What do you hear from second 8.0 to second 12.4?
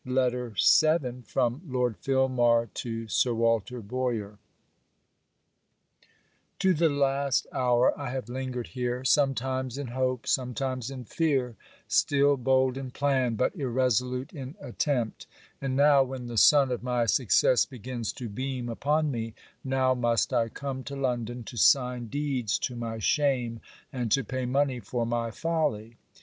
have lingered here, sometimes in hope, sometimes in fear, still